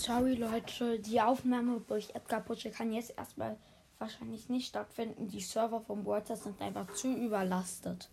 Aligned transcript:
Sorry 0.00 0.32
Leute, 0.32 0.98
die 0.98 1.20
Aufnahme 1.20 1.82
durch 1.86 2.14
Edgar 2.14 2.40
Putsche 2.40 2.70
kann 2.70 2.90
jetzt 2.90 3.12
erstmal 3.18 3.58
wahrscheinlich 3.98 4.48
nicht 4.48 4.68
stattfinden. 4.68 5.28
Die 5.28 5.42
Server 5.42 5.82
vom 5.82 6.06
Water 6.06 6.36
sind 6.36 6.58
einfach 6.62 6.90
zu 6.94 7.14
überlastet. 7.14 8.08